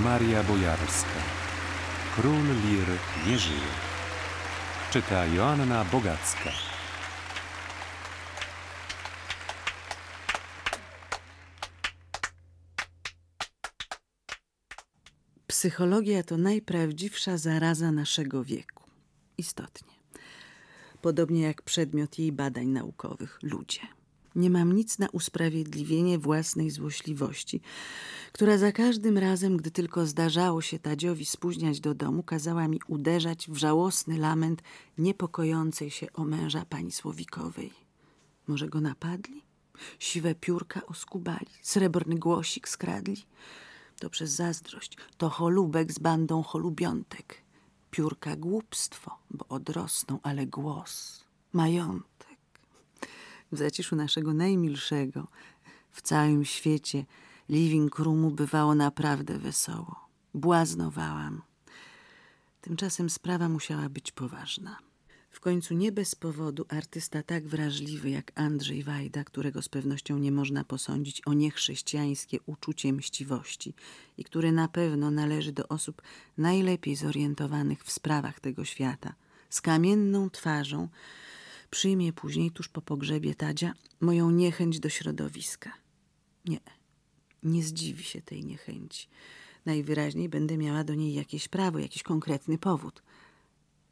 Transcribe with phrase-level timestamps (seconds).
[0.00, 1.20] Maria Bojarska.
[2.16, 2.86] Król Lir
[3.26, 3.72] nie żyje.
[4.90, 6.50] Czyta Joanna Bogacka.
[15.46, 18.84] Psychologia to najprawdziwsza zaraza naszego wieku.
[19.38, 19.92] Istotnie.
[21.02, 23.80] Podobnie jak przedmiot jej badań naukowych ludzie.
[24.36, 27.60] Nie mam nic na usprawiedliwienie własnej złośliwości,
[28.32, 33.50] która za każdym razem, gdy tylko zdarzało się Tadziowi spóźniać do domu, kazała mi uderzać
[33.50, 34.62] w żałosny lament
[34.98, 37.72] niepokojącej się o męża pani Słowikowej.
[38.48, 39.42] Może go napadli?
[39.98, 43.16] Siwe piórka oskubali, srebrny głosik skradli.
[44.00, 47.42] To przez zazdrość, to cholubek z bandą cholubiątek.
[47.90, 52.11] Piórka głupstwo, bo odrosną, ale głos, majątek.
[53.52, 55.28] W zaciszu naszego najmilszego,
[55.90, 57.04] w całym świecie,
[57.48, 60.08] living roomu bywało naprawdę wesoło.
[60.34, 61.42] Błaznowałam.
[62.60, 64.78] Tymczasem sprawa musiała być poważna.
[65.30, 70.32] W końcu nie bez powodu artysta tak wrażliwy jak Andrzej Wajda, którego z pewnością nie
[70.32, 73.74] można posądzić o niechrześcijańskie uczucie mściwości
[74.18, 76.02] i który na pewno należy do osób
[76.38, 79.14] najlepiej zorientowanych w sprawach tego świata,
[79.50, 80.88] z kamienną twarzą
[81.72, 85.72] przyjmie później, tuż po pogrzebie Tadzia, moją niechęć do środowiska.
[86.44, 86.60] Nie,
[87.42, 89.08] nie zdziwi się tej niechęci.
[89.66, 93.02] Najwyraźniej będę miała do niej jakieś prawo, jakiś konkretny powód.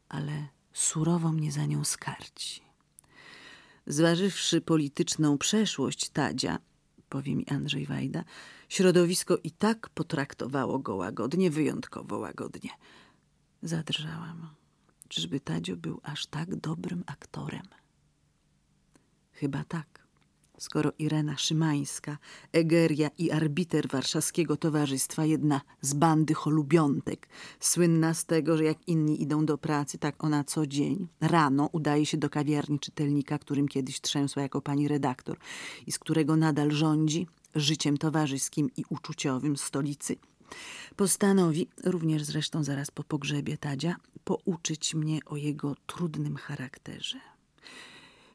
[0.08, 2.62] Ale surowo mnie za nią skarci.
[3.86, 6.58] Zważywszy polityczną przeszłość Tadzia,
[7.08, 8.24] powie mi Andrzej Wajda,
[8.68, 12.70] środowisko i tak potraktowało go łagodnie, wyjątkowo łagodnie.
[13.62, 14.59] Zadrżałam.
[15.11, 17.62] Czyżby Tadzio był aż tak dobrym aktorem?
[19.33, 20.06] Chyba tak
[20.58, 22.19] skoro Irena Szymańska,
[22.53, 27.28] Egeria i arbiter warszawskiego towarzystwa, jedna z bandy cholubiątek,
[27.61, 32.06] słynna z tego, że jak inni idą do pracy, tak ona co dzień, rano udaje
[32.06, 35.38] się do kawiarni czytelnika, którym kiedyś trzęsła jako pani redaktor
[35.87, 40.16] i z którego nadal rządzi życiem towarzyskim i uczuciowym stolicy,
[40.97, 47.21] postanowi, również zresztą zaraz po pogrzebie Tadzia, pouczyć mnie o jego trudnym charakterze.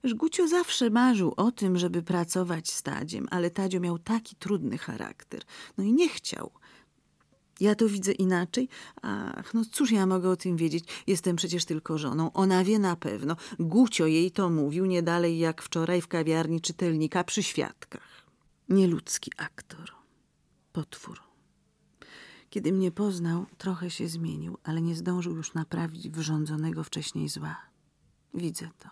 [0.03, 5.42] Żgucio zawsze marzył o tym, żeby pracować z Tadziem, ale Tadzio miał taki trudny charakter.
[5.78, 6.52] No i nie chciał.
[7.59, 8.70] Ja to widzę inaczej.
[9.02, 10.86] Ach, no cóż ja mogę o tym wiedzieć?
[11.08, 12.34] Jestem przecież tylko żoną.
[12.34, 13.36] Ona wie na pewno.
[13.59, 18.26] Gucio jej to mówił nie dalej jak wczoraj w kawiarni czytelnika przy świadkach.
[18.70, 19.92] Nieludzki aktor.
[20.74, 21.34] Potwór.
[22.55, 27.61] Kiedy mnie poznał, trochę się zmienił, ale nie zdążył już naprawić wyrządzonego wcześniej zła.
[28.33, 28.89] Widzę to.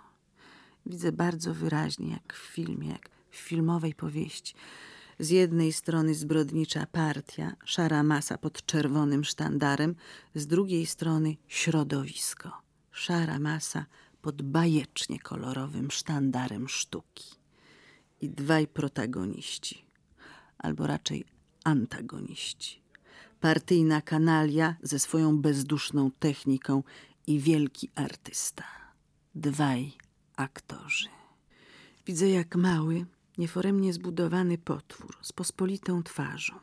[0.85, 4.55] Widzę bardzo wyraźnie, jak w filmie, jak w filmowej powieści.
[5.19, 9.95] Z jednej strony zbrodnicza partia, szara masa pod czerwonym sztandarem,
[10.35, 12.51] z drugiej strony środowisko,
[12.91, 13.85] szara masa
[14.21, 17.29] pod bajecznie kolorowym sztandarem sztuki.
[18.21, 19.85] I dwaj protagoniści,
[20.57, 21.25] albo raczej
[21.63, 22.82] antagoniści.
[23.43, 26.83] Partyjna kanalia ze swoją bezduszną techniką
[27.27, 28.63] i wielki artysta.
[29.35, 29.91] Dwaj
[30.35, 31.09] aktorzy.
[32.05, 33.05] Widzę jak mały,
[33.37, 36.53] nieforemnie zbudowany potwór z pospolitą twarzą,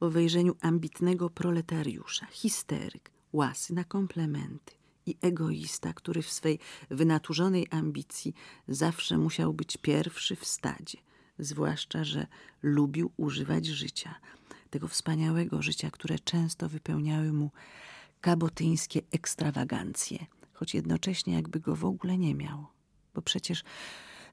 [0.00, 4.74] o wejrzeniu ambitnego proletariusza, histeryk, łasy na komplementy
[5.06, 6.58] i egoista, który w swej
[6.90, 8.34] wynaturzonej ambicji
[8.68, 10.98] zawsze musiał być pierwszy w stadzie,
[11.38, 12.26] zwłaszcza, że
[12.62, 14.14] lubił używać życia,
[14.70, 17.50] tego wspaniałego życia, które często wypełniały mu
[18.20, 22.66] kabotyńskie ekstrawagancje, choć jednocześnie jakby go w ogóle nie miał
[23.14, 23.64] bo przecież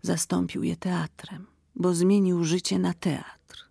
[0.02, 3.68] zastąpił je teatrem, bo zmienił życie na teatr.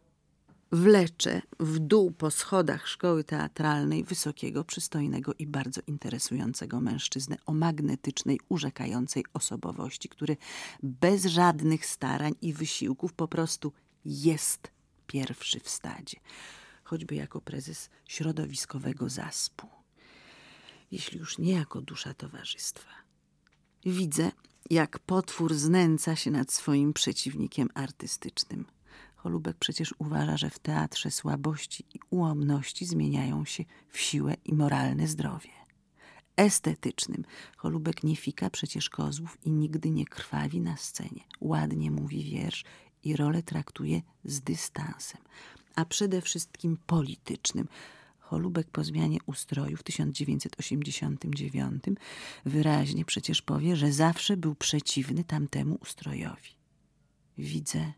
[0.72, 8.40] Wlecze w dół po schodach szkoły teatralnej wysokiego, przystojnego i bardzo interesującego mężczyznę o magnetycznej,
[8.48, 10.36] urzekającej osobowości, który
[10.82, 13.72] bez żadnych starań i wysiłków po prostu
[14.04, 14.70] jest
[15.06, 16.16] pierwszy w stadzie,
[16.86, 19.66] choćby jako prezes środowiskowego zaspu,
[20.90, 22.90] jeśli już nie jako dusza towarzystwa.
[23.86, 24.30] Widzę,
[24.70, 28.64] jak potwór znęca się nad swoim przeciwnikiem artystycznym.
[29.16, 35.06] Holubek przecież uważa, że w teatrze słabości i ułomności zmieniają się w siłę i moralne
[35.08, 35.50] zdrowie.
[36.36, 37.24] Estetycznym
[37.56, 41.24] Holubek nie fika przecież kozłów i nigdy nie krwawi na scenie.
[41.40, 42.64] Ładnie mówi wiersz
[43.02, 45.20] i rolę traktuje z dystansem.
[45.76, 47.68] A przede wszystkim politycznym–
[48.26, 51.84] Holubek po zmianie ustroju w 1989
[52.44, 56.50] wyraźnie przecież powie, że zawsze był przeciwny tamtemu ustrojowi.
[57.38, 57.92] Widzę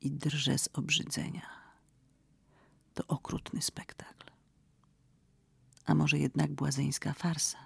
[0.00, 1.46] i drżę z obrzydzenia.
[2.94, 4.30] To okrutny spektakl.
[5.84, 7.58] A może jednak błazeńska farsa?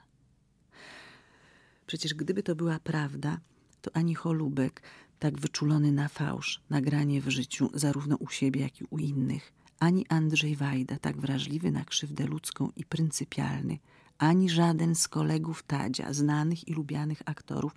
[1.86, 3.40] Przecież gdyby to była prawda,
[3.82, 4.82] to ani Cholubek,
[5.22, 10.06] tak wyczulony na fałsz, nagranie w życiu, zarówno u siebie, jak i u innych, ani
[10.08, 13.78] Andrzej Wajda, tak wrażliwy na krzywdę ludzką i pryncypialny,
[14.18, 17.74] ani żaden z kolegów Tadzia, znanych i lubianych aktorów,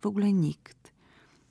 [0.00, 0.92] w ogóle nikt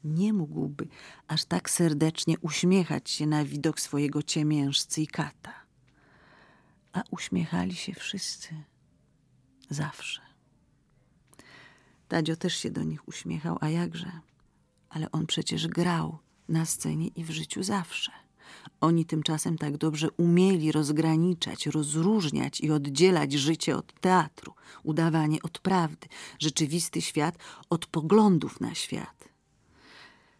[0.03, 0.87] nie mógłby
[1.27, 5.53] aż tak serdecznie uśmiechać się na widok swojego ciemiężcy i kata.
[6.93, 8.63] A uśmiechali się wszyscy.
[9.69, 10.21] Zawsze.
[12.07, 14.11] Tadzio też się do nich uśmiechał, a jakże?
[14.97, 18.11] Ale on przecież grał na scenie i w życiu zawsze.
[18.81, 24.53] Oni tymczasem tak dobrze umieli rozgraniczać, rozróżniać i oddzielać życie od teatru,
[24.83, 26.07] udawanie od prawdy,
[26.39, 27.35] rzeczywisty świat
[27.69, 29.29] od poglądów na świat.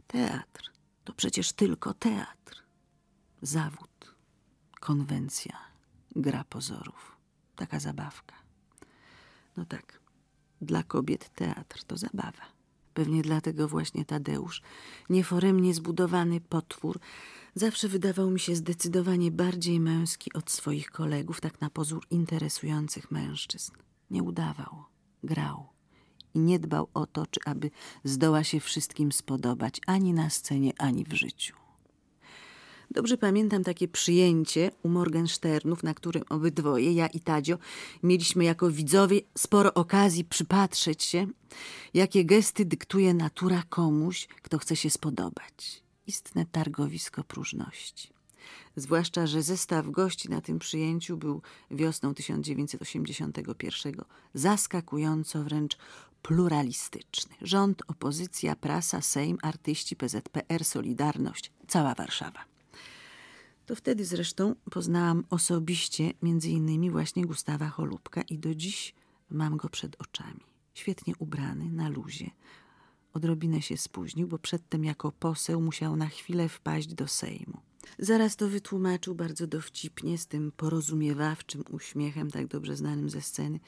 [0.08, 0.72] Teatr
[1.04, 2.64] to przecież tylko teatr.
[3.42, 4.16] Zawód,
[4.80, 5.58] konwencja,
[6.16, 7.18] gra pozorów.
[7.56, 8.36] Taka zabawka.
[9.58, 10.00] No tak,
[10.62, 12.57] dla kobiet teatr to zabawa.
[12.98, 14.62] Pewnie dlatego właśnie Tadeusz,
[15.10, 17.00] nieforemnie zbudowany potwór,
[17.56, 23.72] zawsze wydawał mi się zdecydowanie bardziej męski od swoich kolegów, tak na pozór interesujących mężczyzn.
[24.12, 24.84] Nie udawał,
[25.24, 25.70] grał
[26.34, 27.72] i nie dbał o to, czy aby
[28.04, 31.67] zdoła się wszystkim spodobać, ani na scenie, ani w życiu.
[32.92, 37.58] Dobrze pamiętam takie przyjęcie u Morgensternów, na którym obydwoje, ja i Tadzio,
[38.04, 41.28] mieliśmy jako widzowie sporo okazji przypatrzeć się,
[41.94, 45.84] jakie gesty dyktuje natura komuś, kto chce się spodobać.
[46.08, 48.10] Istne targowisko próżności.
[48.76, 51.42] Zwłaszcza, że zestaw gości na tym przyjęciu był
[51.72, 53.96] wiosną 1981
[54.34, 55.78] zaskakująco wręcz
[56.22, 57.36] pluralistyczny.
[57.42, 62.57] Rząd, opozycja, prasa, Sejm, artyści, PZPR, Solidarność, cała Warszawa.
[63.68, 68.96] To wtedy zresztą poznałam osobiście między innymi właśnie Gustawa Cholubka i do dziś
[69.30, 70.40] mam go przed oczami.
[70.74, 72.30] Świetnie ubrany, na luzie.
[73.14, 77.58] Odrobinę się spóźnił, bo przedtem jako poseł musiał na chwilę wpaść do Sejmu.
[78.00, 83.60] Zaraz to wytłumaczył bardzo dowcipnie, z tym porozumiewawczym uśmiechem, tak dobrze znanym ze sceny.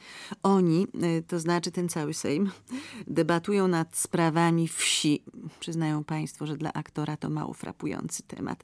[0.44, 2.51] Oni, e, to znaczy ten cały Sejm,
[3.07, 5.24] debatują nad sprawami wsi.
[5.60, 8.63] Przyznają Państwo, że dla aktora to mało frapujący temat.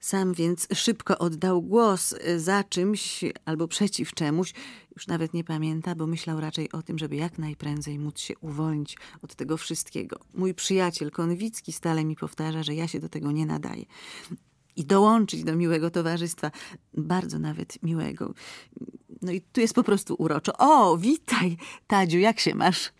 [0.00, 4.52] Sam więc szybko oddał głos y, za czymś albo przeciw czemuś,
[4.96, 8.96] już nawet nie pamięta, bo myślał raczej o tym, żeby jak najprędzej móc się uwolnić
[9.22, 10.20] od tego wszystkiego.
[10.34, 13.84] Mój przyjaciel Konwicki stale mi powtarza, że ja się do tego nie nadaję.
[14.76, 16.50] I dołączyć do miłego towarzystwa,
[16.94, 18.34] bardzo nawet miłego.
[19.22, 20.52] No i tu jest po prostu uroczo.
[20.58, 21.56] O, witaj,
[21.86, 22.92] Tadziu, jak się masz?